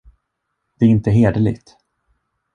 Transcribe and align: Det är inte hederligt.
Det 0.79 0.85
är 0.85 0.89
inte 0.89 1.11
hederligt. 1.11 1.77